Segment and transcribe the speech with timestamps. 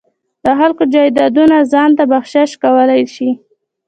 [0.45, 3.29] د خلکو جایدادونه ځان ته بخشش کولای شي.